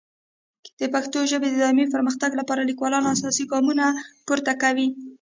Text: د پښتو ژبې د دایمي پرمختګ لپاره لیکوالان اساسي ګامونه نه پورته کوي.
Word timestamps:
د 0.79 0.81
پښتو 0.93 1.19
ژبې 1.31 1.47
د 1.51 1.55
دایمي 1.63 1.85
پرمختګ 1.95 2.31
لپاره 2.39 2.67
لیکوالان 2.69 3.03
اساسي 3.07 3.43
ګامونه 3.51 3.85
نه 3.95 3.99
پورته 4.27 4.53
کوي. 4.61 4.87